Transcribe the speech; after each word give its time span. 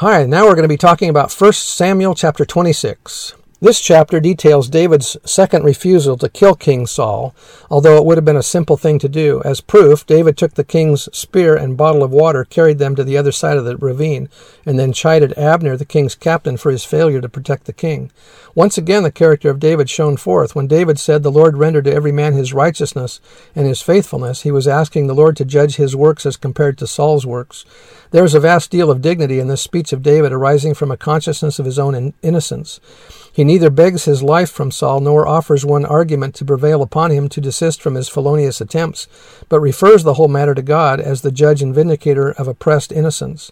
Hi, 0.00 0.26
now 0.26 0.44
we're 0.44 0.54
going 0.54 0.62
to 0.62 0.68
be 0.68 0.76
talking 0.76 1.10
about 1.10 1.32
1 1.32 1.52
Samuel 1.54 2.14
chapter 2.14 2.44
26. 2.44 3.34
This 3.60 3.80
chapter 3.80 4.20
details 4.20 4.68
David's 4.68 5.16
second 5.24 5.64
refusal 5.64 6.16
to 6.18 6.28
kill 6.28 6.54
King 6.54 6.86
Saul, 6.86 7.34
although 7.68 7.96
it 7.96 8.04
would 8.04 8.16
have 8.16 8.24
been 8.24 8.36
a 8.36 8.42
simple 8.42 8.76
thing 8.76 9.00
to 9.00 9.08
do. 9.08 9.42
As 9.44 9.60
proof, 9.60 10.06
David 10.06 10.36
took 10.36 10.54
the 10.54 10.62
king's 10.62 11.08
spear 11.12 11.56
and 11.56 11.76
bottle 11.76 12.04
of 12.04 12.12
water, 12.12 12.44
carried 12.44 12.78
them 12.78 12.94
to 12.94 13.02
the 13.02 13.18
other 13.18 13.32
side 13.32 13.56
of 13.56 13.64
the 13.64 13.76
ravine, 13.76 14.28
and 14.64 14.78
then 14.78 14.92
chided 14.92 15.36
Abner, 15.36 15.76
the 15.76 15.84
king's 15.84 16.14
captain, 16.14 16.56
for 16.56 16.70
his 16.70 16.84
failure 16.84 17.20
to 17.20 17.28
protect 17.28 17.64
the 17.64 17.72
king. 17.72 18.12
Once 18.54 18.78
again, 18.78 19.02
the 19.02 19.10
character 19.10 19.50
of 19.50 19.58
David 19.58 19.90
shone 19.90 20.16
forth. 20.16 20.54
When 20.54 20.68
David 20.68 21.00
said, 21.00 21.24
The 21.24 21.30
Lord 21.32 21.56
rendered 21.56 21.86
to 21.86 21.94
every 21.94 22.12
man 22.12 22.34
his 22.34 22.54
righteousness 22.54 23.20
and 23.56 23.66
his 23.66 23.82
faithfulness, 23.82 24.42
he 24.42 24.52
was 24.52 24.68
asking 24.68 25.08
the 25.08 25.16
Lord 25.16 25.36
to 25.36 25.44
judge 25.44 25.76
his 25.76 25.96
works 25.96 26.24
as 26.24 26.36
compared 26.36 26.78
to 26.78 26.86
Saul's 26.86 27.26
works. 27.26 27.64
There 28.12 28.24
is 28.24 28.34
a 28.34 28.40
vast 28.40 28.70
deal 28.70 28.90
of 28.90 29.02
dignity 29.02 29.40
in 29.40 29.48
this 29.48 29.62
speech 29.62 29.92
of 29.92 30.02
David 30.02 30.32
arising 30.32 30.74
from 30.74 30.92
a 30.92 30.96
consciousness 30.96 31.58
of 31.58 31.66
his 31.66 31.78
own 31.78 32.14
innocence. 32.22 32.80
He 33.32 33.44
neither 33.48 33.70
begs 33.70 34.04
his 34.04 34.22
life 34.22 34.50
from 34.50 34.70
Saul 34.70 35.00
nor 35.00 35.26
offers 35.26 35.64
one 35.64 35.86
argument 35.86 36.34
to 36.34 36.44
prevail 36.44 36.82
upon 36.82 37.10
him 37.10 37.30
to 37.30 37.40
desist 37.40 37.80
from 37.80 37.94
his 37.94 38.06
felonious 38.06 38.60
attempts, 38.60 39.08
but 39.48 39.58
refers 39.58 40.04
the 40.04 40.14
whole 40.14 40.28
matter 40.28 40.54
to 40.54 40.60
God 40.60 41.00
as 41.00 41.22
the 41.22 41.32
judge 41.32 41.62
and 41.62 41.74
vindicator 41.74 42.30
of 42.32 42.46
oppressed 42.46 42.92
innocence. 42.92 43.50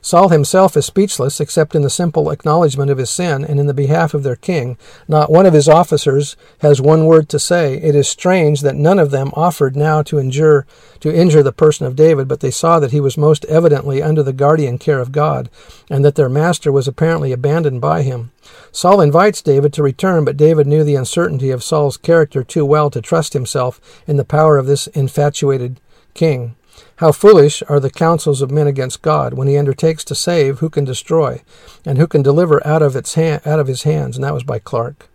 Saul 0.00 0.28
himself 0.30 0.76
is 0.76 0.86
speechless 0.86 1.40
except 1.40 1.74
in 1.74 1.82
the 1.82 1.90
simple 1.90 2.30
acknowledgement 2.30 2.90
of 2.90 2.98
his 2.98 3.10
sin 3.10 3.44
and 3.44 3.60
in 3.60 3.66
the 3.66 3.74
behalf 3.74 4.14
of 4.14 4.22
their 4.22 4.36
king. 4.36 4.76
Not 5.06 5.30
one 5.30 5.46
of 5.46 5.52
his 5.52 5.68
officers 5.68 6.36
has 6.60 6.80
one 6.80 7.04
word 7.04 7.28
to 7.30 7.38
say. 7.38 7.74
It 7.74 7.94
is 7.94 8.08
strange 8.08 8.60
that 8.62 8.76
none 8.76 8.98
of 8.98 9.10
them 9.10 9.30
offered 9.34 9.76
now 9.76 10.02
to 10.02 10.18
injure 10.18 10.66
to 11.00 11.12
injure 11.12 11.42
the 11.42 11.52
person 11.52 11.84
of 11.84 11.96
David, 11.96 12.28
but 12.28 12.40
they 12.40 12.50
saw 12.50 12.78
that 12.78 12.92
he 12.92 13.00
was 13.00 13.18
most 13.18 13.44
evidently 13.46 14.00
under 14.00 14.22
the 14.22 14.32
guardian 14.32 14.78
care 14.78 15.00
of 15.00 15.10
God, 15.10 15.50
and 15.90 16.04
that 16.04 16.14
their 16.14 16.28
master 16.28 16.70
was 16.70 16.86
apparently 16.86 17.32
abandoned 17.32 17.80
by 17.80 18.02
him. 18.02 18.30
Saul 18.70 19.00
invites 19.00 19.42
David 19.42 19.72
to 19.72 19.82
return, 19.82 20.24
but 20.24 20.36
David 20.36 20.68
knew 20.68 20.84
the 20.84 20.94
uncertainty 20.94 21.50
of 21.50 21.64
Saul's 21.64 21.96
character 21.96 22.44
too 22.44 22.64
well 22.64 22.88
to 22.90 23.00
trust 23.00 23.32
himself 23.32 23.80
in 24.06 24.16
the 24.16 24.24
power 24.24 24.58
of 24.58 24.66
this 24.66 24.86
infatuated 24.88 25.80
king. 26.14 26.54
How 26.96 27.12
foolish 27.12 27.62
are 27.68 27.80
the 27.80 27.90
counsels 27.90 28.42
of 28.42 28.50
men 28.50 28.66
against 28.66 29.02
God 29.02 29.34
when 29.34 29.48
he 29.48 29.58
undertakes 29.58 30.04
to 30.04 30.14
save 30.14 30.60
who 30.60 30.70
can 30.70 30.84
destroy 30.84 31.42
and 31.84 31.98
who 31.98 32.06
can 32.06 32.22
deliver 32.22 32.64
out 32.66 32.82
of 32.82 32.94
its 32.96 33.14
hand, 33.14 33.42
out 33.44 33.58
of 33.60 33.66
his 33.66 33.82
hands 33.82 34.16
and 34.16 34.24
that 34.24 34.34
was 34.34 34.44
by 34.44 34.58
Clarke. 34.58 35.08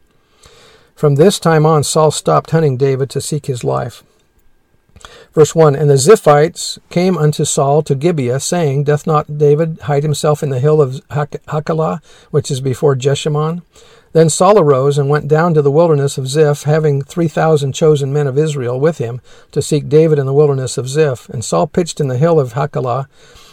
From 0.95 1.15
this 1.15 1.39
time 1.39 1.65
on 1.65 1.83
Saul 1.83 2.11
stopped 2.11 2.51
hunting 2.51 2.75
David 2.75 3.09
to 3.11 3.21
seek 3.21 3.45
his 3.45 3.63
life. 3.63 4.03
Verse 5.37 5.53
1 5.53 5.75
And 5.75 5.87
the 5.87 5.99
Ziphites 5.99 6.79
came 6.89 7.15
unto 7.15 7.45
Saul 7.45 7.83
to 7.83 7.93
Gibeah, 7.93 8.39
saying, 8.39 8.85
Doth 8.85 9.05
not 9.05 9.37
David 9.37 9.77
hide 9.81 10.01
himself 10.01 10.41
in 10.41 10.49
the 10.49 10.59
hill 10.59 10.81
of 10.81 11.07
Hachilah, 11.09 12.01
which 12.31 12.49
is 12.49 12.59
before 12.59 12.95
Jeshimon? 12.95 13.61
Then 14.13 14.31
Saul 14.31 14.57
arose 14.57 14.97
and 14.97 15.09
went 15.09 15.27
down 15.27 15.53
to 15.53 15.61
the 15.61 15.69
wilderness 15.69 16.17
of 16.17 16.27
Ziph, 16.27 16.63
having 16.63 17.03
three 17.03 17.27
thousand 17.27 17.73
chosen 17.73 18.11
men 18.11 18.25
of 18.25 18.35
Israel 18.35 18.79
with 18.79 18.97
him, 18.97 19.21
to 19.51 19.61
seek 19.61 19.87
David 19.87 20.17
in 20.17 20.25
the 20.25 20.33
wilderness 20.33 20.75
of 20.75 20.89
Ziph. 20.89 21.29
And 21.29 21.45
Saul 21.45 21.67
pitched 21.67 21.99
in 21.99 22.07
the 22.07 22.17
hill 22.17 22.39
of 22.39 22.53
Hachilah, 22.53 23.07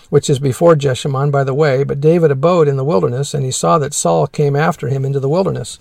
which 0.09 0.31
is 0.31 0.39
before 0.39 0.77
Jeshimon 0.77 1.31
by 1.31 1.45
the 1.45 1.53
way, 1.53 1.84
but 1.84 2.01
David 2.01 2.31
abode 2.31 2.66
in 2.66 2.78
the 2.78 2.83
wilderness, 2.83 3.34
and 3.34 3.45
he 3.45 3.51
saw 3.51 3.77
that 3.77 3.93
Saul 3.93 4.27
came 4.27 4.56
after 4.56 4.89
him 4.89 5.05
into 5.05 5.21
the 5.21 5.28
wilderness. 5.28 5.78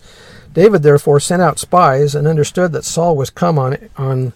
David 0.52 0.84
therefore 0.84 1.22
sent 1.22 1.42
out 1.42 1.60
spies, 1.60 2.14
and 2.14 2.28
understood 2.28 2.74
that 2.74 2.84
Saul 2.84 3.16
was 3.16 3.30
come 3.30 3.58
on, 3.58 3.90
on 3.98 4.34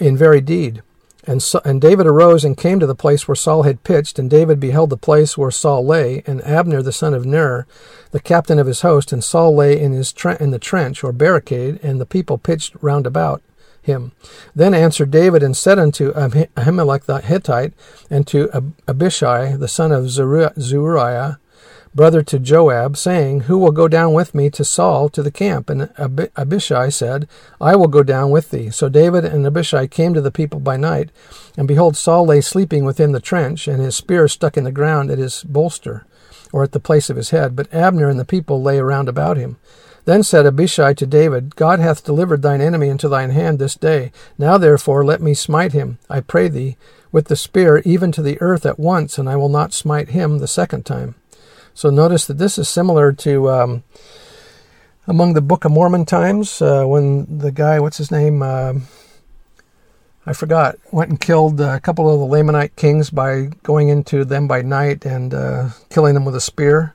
in 0.00 0.16
very 0.16 0.40
deed. 0.40 0.82
And, 1.26 1.42
so, 1.42 1.60
and 1.62 1.80
David 1.80 2.06
arose 2.06 2.42
and 2.42 2.56
came 2.56 2.80
to 2.80 2.86
the 2.86 2.94
place 2.94 3.28
where 3.28 3.34
Saul 3.34 3.64
had 3.64 3.84
pitched, 3.84 4.18
and 4.18 4.30
David 4.30 4.58
beheld 4.58 4.88
the 4.88 4.96
place 4.96 5.36
where 5.36 5.50
Saul 5.50 5.84
lay, 5.84 6.22
and 6.26 6.42
Abner 6.42 6.80
the 6.80 6.92
son 6.92 7.12
of 7.12 7.26
Ner, 7.26 7.66
the 8.12 8.20
captain 8.20 8.58
of 8.58 8.66
his 8.66 8.80
host, 8.80 9.12
and 9.12 9.22
Saul 9.22 9.54
lay 9.54 9.78
in 9.78 9.92
his 9.92 10.10
tre- 10.12 10.38
in 10.40 10.52
the 10.52 10.58
trench 10.58 11.04
or 11.04 11.12
barricade, 11.12 11.80
and 11.82 12.00
the 12.00 12.06
people 12.06 12.38
pitched 12.38 12.74
round 12.80 13.06
about 13.06 13.42
him. 13.82 14.12
Then 14.54 14.72
answered 14.72 15.10
David 15.10 15.42
and 15.42 15.56
said 15.56 15.78
unto 15.78 16.12
Ahimelech 16.14 17.04
the 17.04 17.20
Hittite, 17.20 17.74
and 18.08 18.26
to 18.28 18.72
Abishai 18.86 19.56
the 19.56 19.68
son 19.68 19.92
of 19.92 20.08
Zeruiah, 20.08 21.38
brother 21.94 22.22
to 22.22 22.38
Joab, 22.38 22.96
saying, 22.96 23.42
Who 23.42 23.58
will 23.58 23.72
go 23.72 23.88
down 23.88 24.12
with 24.12 24.34
me 24.34 24.50
to 24.50 24.64
Saul 24.64 25.08
to 25.10 25.22
the 25.22 25.30
camp? 25.30 25.70
And 25.70 25.90
Abishai 26.36 26.88
said, 26.90 27.28
I 27.60 27.76
will 27.76 27.88
go 27.88 28.02
down 28.02 28.30
with 28.30 28.50
thee. 28.50 28.70
So 28.70 28.88
David 28.88 29.24
and 29.24 29.46
Abishai 29.46 29.86
came 29.86 30.14
to 30.14 30.20
the 30.20 30.30
people 30.30 30.60
by 30.60 30.76
night, 30.76 31.10
and 31.56 31.68
behold, 31.68 31.96
Saul 31.96 32.26
lay 32.26 32.40
sleeping 32.40 32.84
within 32.84 33.12
the 33.12 33.20
trench, 33.20 33.68
and 33.68 33.80
his 33.80 33.96
spear 33.96 34.28
stuck 34.28 34.56
in 34.56 34.64
the 34.64 34.72
ground 34.72 35.10
at 35.10 35.18
his 35.18 35.44
bolster, 35.44 36.06
or 36.52 36.62
at 36.62 36.72
the 36.72 36.80
place 36.80 37.10
of 37.10 37.16
his 37.16 37.30
head. 37.30 37.56
But 37.56 37.72
Abner 37.72 38.08
and 38.08 38.18
the 38.18 38.24
people 38.24 38.62
lay 38.62 38.78
around 38.78 39.08
about 39.08 39.36
him. 39.36 39.56
Then 40.04 40.22
said 40.22 40.46
Abishai 40.46 40.94
to 40.94 41.06
David, 41.06 41.54
God 41.54 41.80
hath 41.80 42.02
delivered 42.02 42.40
thine 42.40 42.62
enemy 42.62 42.88
into 42.88 43.10
thine 43.10 43.28
hand 43.28 43.58
this 43.58 43.74
day. 43.74 44.10
Now 44.38 44.56
therefore 44.56 45.04
let 45.04 45.20
me 45.20 45.34
smite 45.34 45.72
him, 45.72 45.98
I 46.08 46.20
pray 46.20 46.48
thee, 46.48 46.78
with 47.12 47.26
the 47.26 47.36
spear 47.36 47.82
even 47.84 48.10
to 48.12 48.22
the 48.22 48.40
earth 48.40 48.64
at 48.64 48.78
once, 48.78 49.18
and 49.18 49.28
I 49.28 49.36
will 49.36 49.50
not 49.50 49.74
smite 49.74 50.08
him 50.08 50.38
the 50.38 50.48
second 50.48 50.86
time. 50.86 51.14
So 51.78 51.90
notice 51.90 52.26
that 52.26 52.38
this 52.38 52.58
is 52.58 52.68
similar 52.68 53.12
to 53.12 53.50
um, 53.50 53.84
among 55.06 55.34
the 55.34 55.40
Book 55.40 55.64
of 55.64 55.70
Mormon 55.70 56.06
times 56.06 56.60
uh, 56.60 56.84
when 56.84 57.38
the 57.38 57.52
guy, 57.52 57.78
what's 57.78 57.98
his 57.98 58.10
name? 58.10 58.42
Uh, 58.42 58.80
I 60.26 60.32
forgot, 60.32 60.74
went 60.90 61.10
and 61.10 61.20
killed 61.20 61.60
a 61.60 61.78
couple 61.78 62.12
of 62.12 62.18
the 62.18 62.36
Lamanite 62.36 62.74
kings 62.74 63.10
by 63.10 63.50
going 63.62 63.90
into 63.90 64.24
them 64.24 64.48
by 64.48 64.62
night 64.62 65.06
and 65.06 65.32
uh, 65.32 65.68
killing 65.88 66.14
them 66.14 66.24
with 66.24 66.34
a 66.34 66.40
spear. 66.40 66.94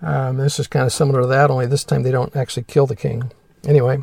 Um, 0.00 0.38
this 0.38 0.58
is 0.58 0.66
kind 0.66 0.86
of 0.86 0.94
similar 0.94 1.20
to 1.20 1.26
that, 1.26 1.50
only 1.50 1.66
this 1.66 1.84
time 1.84 2.02
they 2.02 2.10
don't 2.10 2.34
actually 2.34 2.62
kill 2.62 2.86
the 2.86 2.96
king. 2.96 3.32
Anyway, 3.66 4.00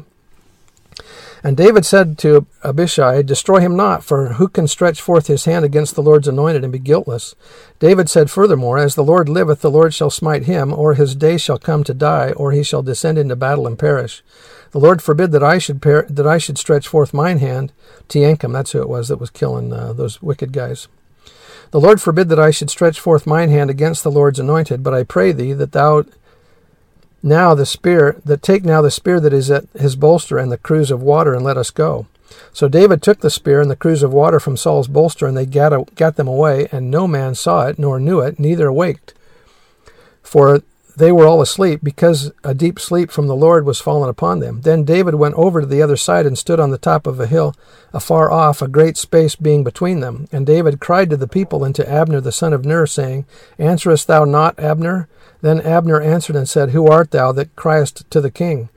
and 1.43 1.55
David 1.55 1.85
said 1.85 2.17
to 2.19 2.45
Abishai, 2.63 3.21
Destroy 3.21 3.59
him 3.59 3.75
not, 3.75 4.03
for 4.03 4.33
who 4.33 4.47
can 4.47 4.67
stretch 4.67 5.01
forth 5.01 5.27
his 5.27 5.45
hand 5.45 5.63
against 5.63 5.95
the 5.95 6.03
Lord's 6.03 6.27
anointed 6.27 6.63
and 6.63 6.73
be 6.73 6.79
guiltless? 6.79 7.35
David 7.79 8.09
said 8.09 8.29
furthermore, 8.29 8.77
As 8.77 8.95
the 8.95 9.03
Lord 9.03 9.29
liveth, 9.29 9.61
the 9.61 9.71
Lord 9.71 9.93
shall 9.93 10.09
smite 10.09 10.43
him, 10.43 10.73
or 10.73 10.93
his 10.93 11.15
day 11.15 11.37
shall 11.37 11.57
come 11.57 11.83
to 11.85 11.93
die, 11.93 12.31
or 12.31 12.51
he 12.51 12.63
shall 12.63 12.83
descend 12.83 13.17
into 13.17 13.35
battle 13.35 13.67
and 13.67 13.79
perish. 13.79 14.21
The 14.71 14.79
Lord 14.79 15.01
forbid 15.01 15.31
that 15.31 15.43
I 15.43 15.57
should 15.57 15.81
per- 15.81 16.05
that 16.07 16.27
I 16.27 16.37
should 16.37 16.57
stretch 16.57 16.87
forth 16.87 17.13
mine 17.13 17.39
hand. 17.39 17.71
Teancum, 18.07 18.53
that's 18.53 18.73
who 18.73 18.81
it 18.81 18.89
was 18.89 19.07
that 19.07 19.19
was 19.19 19.29
killing 19.29 19.73
uh, 19.73 19.93
those 19.93 20.21
wicked 20.21 20.53
guys. 20.53 20.87
The 21.71 21.79
Lord 21.79 22.01
forbid 22.01 22.29
that 22.29 22.39
I 22.39 22.51
should 22.51 22.69
stretch 22.69 22.99
forth 22.99 23.27
mine 23.27 23.49
hand 23.49 23.69
against 23.69 24.03
the 24.03 24.11
Lord's 24.11 24.39
anointed, 24.39 24.83
but 24.83 24.93
I 24.93 25.03
pray 25.03 25.31
thee 25.31 25.53
that 25.53 25.71
thou 25.71 26.03
now 27.21 27.53
the 27.53 27.65
spear 27.65 28.21
that 28.25 28.41
take 28.41 28.63
now 28.63 28.81
the 28.81 28.91
spear 28.91 29.19
that 29.19 29.33
is 29.33 29.51
at 29.51 29.65
his 29.73 29.95
bolster 29.95 30.37
and 30.37 30.51
the 30.51 30.57
cruse 30.57 30.91
of 30.91 31.01
water 31.01 31.33
and 31.33 31.43
let 31.43 31.57
us 31.57 31.71
go. 31.71 32.07
So 32.53 32.67
David 32.67 33.01
took 33.01 33.19
the 33.19 33.29
spear 33.29 33.61
and 33.61 33.69
the 33.69 33.75
cruse 33.75 34.03
of 34.03 34.13
water 34.13 34.39
from 34.39 34.57
Saul's 34.57 34.87
bolster, 34.87 35.27
and 35.27 35.35
they 35.35 35.45
gat, 35.45 35.95
gat 35.95 36.15
them 36.15 36.27
away, 36.27 36.67
and 36.71 36.91
no 36.91 37.07
man 37.07 37.35
saw 37.35 37.67
it, 37.67 37.79
nor 37.79 37.99
knew 37.99 38.19
it, 38.19 38.39
neither 38.39 38.67
awaked. 38.67 39.13
For 40.21 40.61
they 40.99 41.11
were 41.11 41.25
all 41.25 41.41
asleep, 41.41 41.79
because 41.81 42.31
a 42.43 42.53
deep 42.53 42.79
sleep 42.79 43.09
from 43.09 43.27
the 43.27 43.35
Lord 43.35 43.65
was 43.65 43.81
fallen 43.81 44.09
upon 44.09 44.39
them. 44.39 44.61
Then 44.61 44.83
David 44.83 45.15
went 45.15 45.35
over 45.35 45.61
to 45.61 45.67
the 45.67 45.81
other 45.81 45.97
side 45.97 46.25
and 46.25 46.37
stood 46.37 46.59
on 46.59 46.69
the 46.69 46.77
top 46.77 47.07
of 47.07 47.19
a 47.19 47.27
hill 47.27 47.55
afar 47.93 48.31
off, 48.31 48.61
a 48.61 48.67
great 48.67 48.97
space 48.97 49.35
being 49.35 49.63
between 49.63 50.01
them. 50.01 50.27
And 50.31 50.45
David 50.45 50.79
cried 50.79 51.09
to 51.09 51.17
the 51.17 51.27
people 51.27 51.63
and 51.63 51.73
to 51.75 51.89
Abner 51.89 52.21
the 52.21 52.31
son 52.31 52.53
of 52.53 52.65
Ner, 52.65 52.85
saying, 52.85 53.25
Answerest 53.57 54.07
thou 54.07 54.25
not, 54.25 54.59
Abner? 54.59 55.07
Then 55.41 55.61
Abner 55.61 56.01
answered 56.01 56.35
and 56.35 56.47
said, 56.47 56.71
Who 56.71 56.87
art 56.87 57.11
thou 57.11 57.31
that 57.31 57.55
criest 57.55 58.09
to 58.11 58.21
the 58.21 58.31
king? 58.31 58.69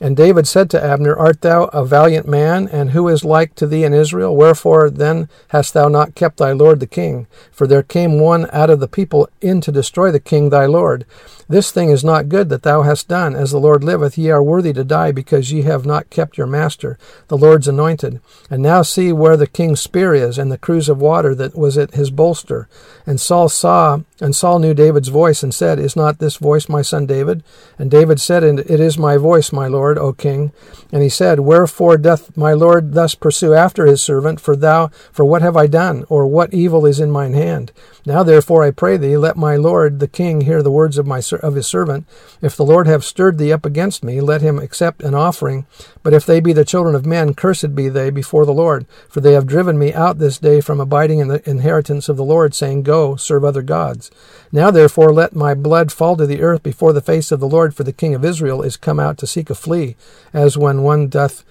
And 0.00 0.16
David 0.16 0.46
said 0.46 0.70
to 0.70 0.82
Abner, 0.84 1.16
Art 1.16 1.40
thou 1.40 1.64
a 1.64 1.84
valiant 1.84 2.28
man, 2.28 2.68
and 2.68 2.90
who 2.90 3.08
is 3.08 3.24
like 3.24 3.56
to 3.56 3.66
thee 3.66 3.82
in 3.82 3.92
Israel? 3.92 4.36
Wherefore 4.36 4.90
then 4.90 5.28
hast 5.48 5.74
thou 5.74 5.88
not 5.88 6.14
kept 6.14 6.36
thy 6.36 6.52
lord 6.52 6.78
the 6.78 6.86
king? 6.86 7.26
For 7.50 7.66
there 7.66 7.82
came 7.82 8.20
one 8.20 8.48
out 8.52 8.70
of 8.70 8.78
the 8.78 8.86
people 8.86 9.28
in 9.40 9.60
to 9.62 9.72
destroy 9.72 10.12
the 10.12 10.20
king 10.20 10.50
thy 10.50 10.66
lord. 10.66 11.04
This 11.48 11.72
thing 11.72 11.88
is 11.88 12.04
not 12.04 12.28
good 12.28 12.48
that 12.50 12.62
thou 12.62 12.82
hast 12.82 13.08
done. 13.08 13.34
As 13.34 13.50
the 13.50 13.58
Lord 13.58 13.82
liveth, 13.82 14.18
ye 14.18 14.30
are 14.30 14.42
worthy 14.42 14.72
to 14.74 14.84
die, 14.84 15.12
because 15.12 15.50
ye 15.50 15.62
have 15.62 15.86
not 15.86 16.10
kept 16.10 16.36
your 16.36 16.46
master, 16.46 16.98
the 17.28 17.38
Lord's 17.38 17.66
anointed. 17.66 18.20
And 18.50 18.62
now 18.62 18.82
see 18.82 19.12
where 19.12 19.36
the 19.36 19.46
king's 19.46 19.80
spear 19.80 20.14
is, 20.14 20.38
and 20.38 20.52
the 20.52 20.58
cruse 20.58 20.90
of 20.90 21.00
water 21.00 21.34
that 21.34 21.56
was 21.56 21.78
at 21.78 21.94
his 21.94 22.10
bolster. 22.10 22.68
And 23.06 23.18
Saul 23.18 23.48
saw 23.48 24.00
And 24.20 24.34
Saul 24.34 24.58
knew 24.58 24.74
David's 24.74 25.08
voice 25.08 25.44
and 25.44 25.54
said, 25.54 25.78
Is 25.78 25.94
not 25.94 26.18
this 26.18 26.36
voice 26.36 26.68
my 26.68 26.82
son 26.82 27.06
David? 27.06 27.44
And 27.78 27.88
David 27.88 28.20
said, 28.20 28.42
It 28.42 28.80
is 28.80 28.98
my 28.98 29.16
voice, 29.16 29.52
my 29.52 29.68
lord, 29.68 29.96
O 29.96 30.12
king. 30.12 30.52
And 30.90 31.02
he 31.02 31.08
said, 31.08 31.40
Wherefore 31.40 31.96
doth 31.96 32.36
my 32.36 32.52
lord 32.52 32.94
thus 32.94 33.14
pursue 33.14 33.54
after 33.54 33.86
his 33.86 34.02
servant? 34.02 34.40
For 34.40 34.56
thou, 34.56 34.88
for 35.12 35.24
what 35.24 35.42
have 35.42 35.56
I 35.56 35.68
done, 35.68 36.04
or 36.08 36.26
what 36.26 36.52
evil 36.52 36.84
is 36.84 36.98
in 36.98 37.12
mine 37.12 37.34
hand? 37.34 37.70
Now 38.04 38.24
therefore 38.24 38.64
I 38.64 38.72
pray 38.72 38.96
thee, 38.96 39.16
let 39.16 39.36
my 39.36 39.54
lord 39.54 40.00
the 40.00 40.08
king 40.08 40.40
hear 40.40 40.62
the 40.62 40.70
words 40.70 40.98
of 40.98 41.06
my 41.06 41.22
of 41.42 41.54
his 41.54 41.66
servant. 41.66 42.06
If 42.42 42.56
the 42.56 42.64
Lord 42.64 42.86
have 42.86 43.04
stirred 43.04 43.38
thee 43.38 43.52
up 43.52 43.64
against 43.64 44.02
me, 44.02 44.20
let 44.20 44.40
him 44.40 44.58
accept 44.58 45.02
an 45.02 45.14
offering. 45.14 45.66
But 46.02 46.14
if 46.14 46.24
they 46.24 46.40
be 46.40 46.52
the 46.52 46.64
children 46.64 46.94
of 46.94 47.06
men, 47.06 47.34
cursed 47.34 47.74
be 47.74 47.88
they 47.88 48.10
before 48.10 48.46
the 48.46 48.52
Lord, 48.52 48.86
for 49.08 49.20
they 49.20 49.34
have 49.34 49.46
driven 49.46 49.78
me 49.78 49.92
out 49.92 50.18
this 50.18 50.38
day 50.38 50.60
from 50.60 50.80
abiding 50.80 51.18
in 51.18 51.28
the 51.28 51.48
inheritance 51.48 52.08
of 52.08 52.16
the 52.16 52.24
Lord, 52.24 52.54
saying, 52.54 52.82
Go, 52.82 53.16
serve 53.16 53.44
other 53.44 53.62
gods. 53.62 54.07
Now 54.50 54.70
therefore 54.70 55.12
let 55.12 55.36
my 55.36 55.54
blood 55.54 55.92
fall 55.92 56.16
to 56.16 56.26
the 56.26 56.42
earth 56.42 56.62
before 56.62 56.92
the 56.92 57.00
face 57.00 57.30
of 57.30 57.40
the 57.40 57.48
Lord, 57.48 57.74
for 57.74 57.84
the 57.84 57.92
king 57.92 58.14
of 58.14 58.24
Israel 58.24 58.62
is 58.62 58.76
come 58.76 58.98
out 58.98 59.18
to 59.18 59.26
seek 59.26 59.50
a 59.50 59.54
flea, 59.54 59.96
as 60.32 60.56
when 60.56 60.82
one 60.82 61.08
doth 61.08 61.44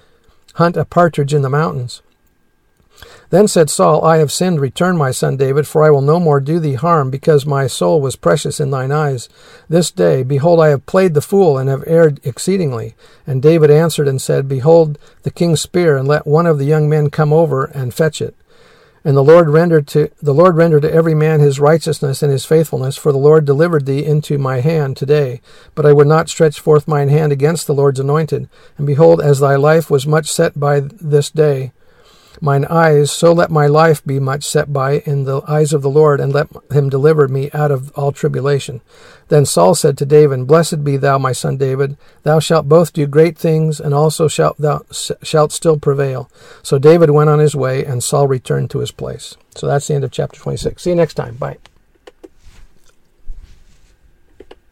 hunt 0.56 0.78
a 0.78 0.86
partridge 0.86 1.34
in 1.34 1.44
the 1.44 1.50
mountains. 1.50 2.02
Then 3.30 3.48
said 3.48 3.70
Saul, 3.70 4.04
I 4.06 4.18
have 4.18 4.32
sinned, 4.32 4.62
return, 4.62 4.98
my 4.98 5.12
son 5.12 5.36
David, 5.36 5.68
for 5.68 5.84
I 5.84 5.90
will 5.90 6.02
no 6.02 6.20
more 6.20 6.40
do 6.40 6.60
thee 6.60 6.76
harm, 6.76 7.12
because 7.12 7.46
my 7.46 7.68
soul 7.68 8.00
was 8.00 8.16
precious 8.16 8.60
in 8.60 8.72
thine 8.72 8.92
eyes. 8.92 9.28
This 9.68 9.92
day, 9.92 10.24
behold, 10.24 10.62
I 10.62 10.70
have 10.70 10.86
played 10.86 11.14
the 11.14 11.22
fool, 11.22 11.58
and 11.58 11.70
have 11.70 11.84
erred 11.86 12.20
exceedingly. 12.24 12.96
And 13.28 13.42
David 13.42 13.70
answered 13.70 14.08
and 14.08 14.22
said, 14.22 14.48
Behold 14.48 14.98
the 15.24 15.32
king's 15.32 15.62
spear, 15.62 15.98
and 15.98 16.08
let 16.08 16.26
one 16.26 16.48
of 16.48 16.58
the 16.58 16.66
young 16.66 16.88
men 16.90 17.10
come 17.10 17.34
over 17.34 17.66
and 17.66 17.94
fetch 17.94 18.22
it. 18.22 18.34
And 19.08 19.16
the 19.16 19.24
Lord 19.24 19.48
rendered 19.48 19.88
to 19.88 20.12
the 20.22 20.34
Lord 20.34 20.58
rendered 20.58 20.82
to 20.82 20.92
every 20.92 21.16
man 21.16 21.40
his 21.40 21.62
righteousness 21.62 22.22
and 22.22 22.30
his 22.30 22.44
faithfulness, 22.44 22.98
for 22.98 23.14
the 23.14 23.18
Lord 23.18 23.46
delivered 23.46 23.86
thee 23.86 24.04
into 24.04 24.38
my 24.38 24.60
hand 24.60 24.98
today. 24.98 25.40
But 25.76 25.86
I 25.86 25.94
would 25.94 26.08
not 26.08 26.28
stretch 26.28 26.60
forth 26.60 26.90
mine 26.90 27.08
hand 27.08 27.32
against 27.32 27.68
the 27.68 27.74
Lord's 27.74 28.02
anointed. 28.02 28.50
And 28.78 28.86
behold, 28.86 29.22
as 29.22 29.40
thy 29.40 29.56
life 29.56 29.90
was 29.90 30.06
much 30.06 30.30
set 30.30 30.60
by 30.60 30.82
this 30.82 31.32
day, 31.32 31.72
mine 32.42 32.66
eyes, 32.66 33.12
so 33.12 33.32
let 33.34 33.52
my 33.52 33.68
life 33.68 34.04
be 34.06 34.20
much 34.20 34.44
set 34.44 34.72
by 34.72 35.00
in 35.00 35.24
the 35.24 35.42
eyes 35.48 35.74
of 35.74 35.82
the 35.82 35.90
Lord, 35.90 36.20
and 36.20 36.34
let 36.34 36.48
him 36.72 36.90
deliver 36.90 37.28
me 37.28 37.50
out 37.54 37.72
of 37.72 37.92
all 37.98 38.12
tribulation. 38.12 38.82
Then 39.30 39.46
Saul 39.46 39.76
said 39.76 39.98
to 39.98 40.06
David, 40.06 40.48
Blessed 40.48 40.84
be 40.84 40.98
thou, 40.98 41.18
my 41.18 41.32
son 41.32 41.58
David. 41.58 41.98
Thou 42.24 42.40
shalt 42.40 42.70
both 42.70 42.94
do 42.94 43.08
great 43.08 43.38
things, 43.38 43.80
and 43.80 43.94
also 43.94 44.28
shalt 44.28 44.58
thou 44.58 44.86
shalt 44.92 45.52
still 45.52 45.78
prevail. 45.78 46.30
So 46.64 46.80
David 46.80 47.10
went 47.12 47.30
on 47.30 47.40
his 47.40 47.56
way, 47.56 47.84
and 47.84 48.04
Saul 48.04 48.28
returned 48.28 48.70
to 48.72 48.80
his 48.80 48.92
place. 48.92 49.36
So 49.56 49.68
that's 49.68 49.88
the 49.88 49.96
end 49.96 50.04
of 50.04 50.12
chapter 50.12 50.40
26. 50.40 50.82
See 50.82 50.92
you 50.92 50.96
next 50.96 51.16
time. 51.16 51.36
Bye. 51.36 51.58